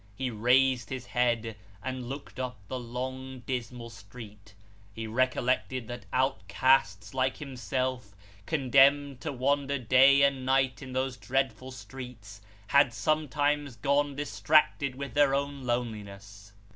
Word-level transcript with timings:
He 0.15 0.31
raised 0.31 0.89
his 0.89 1.05
head, 1.05 1.55
and 1.83 2.09
looked 2.09 2.39
up 2.39 2.57
the 2.67 2.79
long 2.79 3.41
dismal 3.41 3.91
street. 3.91 4.55
He 4.95 5.05
recollected 5.05 5.87
that 5.89 6.07
outcasts 6.11 7.13
like 7.13 7.37
himself, 7.37 8.15
condemned 8.47 9.21
to 9.21 9.31
wander 9.31 9.77
day 9.77 10.23
and 10.23 10.43
night 10.43 10.81
in 10.81 10.93
those 10.93 11.17
dreadful 11.17 11.69
streets, 11.69 12.41
had 12.69 12.95
sometimes 12.95 13.75
gone 13.75 14.15
distracted 14.15 14.95
with 14.95 15.13
their 15.13 15.35
own 15.35 15.65
loneliness. 15.65 16.53